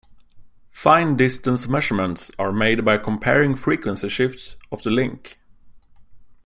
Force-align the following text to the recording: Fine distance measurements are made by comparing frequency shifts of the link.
Fine 0.71 1.17
distance 1.17 1.67
measurements 1.67 2.31
are 2.39 2.51
made 2.51 2.83
by 2.83 2.97
comparing 2.97 3.55
frequency 3.55 4.09
shifts 4.09 4.55
of 4.71 4.81
the 4.81 4.89
link. 4.89 5.37